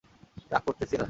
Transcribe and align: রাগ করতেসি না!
রাগ 0.51 0.61
করতেসি 0.65 0.95
না! 0.95 0.99